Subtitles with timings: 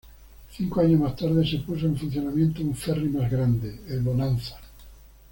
[0.51, 4.59] Cinco años más tarde se puso en funcionamiento un ferri más grande, el Bonanza.